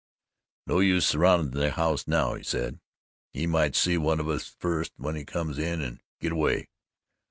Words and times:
"No 0.65 0.79
use 0.79 1.05
surrounding 1.05 1.51
the 1.51 1.69
house 1.69 2.07
now," 2.07 2.33
he 2.33 2.41
said, 2.41 2.79
"he 3.33 3.45
might 3.45 3.75
see 3.75 3.99
one 3.99 4.19
of 4.19 4.27
us 4.27 4.55
first 4.57 4.93
when 4.97 5.15
he 5.15 5.23
comes 5.23 5.59
in 5.59 5.79
an' 5.79 6.01
git 6.19 6.31
away. 6.31 6.69